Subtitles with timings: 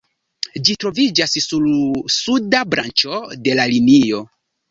[0.67, 1.67] Ĝi troviĝas sur
[2.15, 4.25] suda branĉo de la linio.